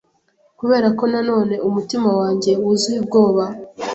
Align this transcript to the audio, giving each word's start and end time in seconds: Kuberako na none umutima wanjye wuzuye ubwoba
Kuberako 0.59 1.03
na 1.13 1.21
none 1.29 1.53
umutima 1.67 2.09
wanjye 2.19 2.51
wuzuye 2.61 2.97
ubwoba 3.03 3.43